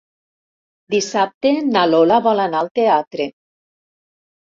Dissabte 0.93 1.51
na 1.75 1.83
Lola 1.89 2.17
vol 2.29 2.41
anar 2.45 2.63
al 2.65 2.71
teatre. 2.79 3.29